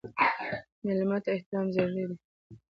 [0.85, 2.15] مېلمه ته احترام ضروري دی.